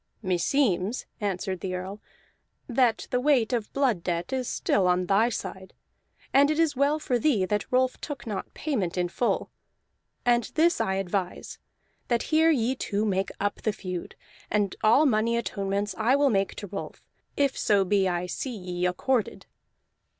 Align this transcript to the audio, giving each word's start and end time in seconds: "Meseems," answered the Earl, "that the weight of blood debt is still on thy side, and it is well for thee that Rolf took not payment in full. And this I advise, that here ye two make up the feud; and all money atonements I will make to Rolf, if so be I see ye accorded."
"Meseems," 0.23 1.05
answered 1.19 1.59
the 1.59 1.75
Earl, 1.75 2.01
"that 2.67 3.07
the 3.11 3.19
weight 3.19 3.53
of 3.53 3.71
blood 3.71 4.01
debt 4.01 4.33
is 4.33 4.49
still 4.49 4.87
on 4.87 5.05
thy 5.05 5.29
side, 5.29 5.75
and 6.33 6.49
it 6.49 6.57
is 6.57 6.75
well 6.75 6.97
for 6.97 7.19
thee 7.19 7.45
that 7.45 7.71
Rolf 7.71 8.01
took 8.01 8.25
not 8.25 8.51
payment 8.55 8.97
in 8.97 9.09
full. 9.09 9.51
And 10.25 10.45
this 10.55 10.81
I 10.81 10.95
advise, 10.95 11.59
that 12.07 12.23
here 12.33 12.49
ye 12.49 12.73
two 12.73 13.05
make 13.05 13.29
up 13.39 13.61
the 13.61 13.71
feud; 13.73 14.15
and 14.49 14.75
all 14.83 15.05
money 15.05 15.37
atonements 15.37 15.93
I 15.95 16.15
will 16.15 16.31
make 16.31 16.55
to 16.55 16.65
Rolf, 16.65 17.05
if 17.37 17.55
so 17.55 17.85
be 17.85 18.07
I 18.07 18.25
see 18.25 18.55
ye 18.57 18.87
accorded." 18.87 19.45